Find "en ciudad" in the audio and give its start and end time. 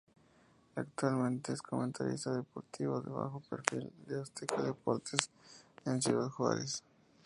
5.85-6.27